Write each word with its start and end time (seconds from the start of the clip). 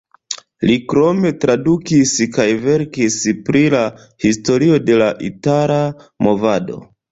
Li 0.69 0.77
krome 0.93 1.31
tradukis 1.43 2.13
kaj 2.39 2.47
verkis 2.63 3.19
pri 3.51 3.63
la 3.75 3.83
historio 4.27 4.83
de 4.89 4.99
la 5.05 5.13
itala 5.31 5.81
movado. 6.31 6.83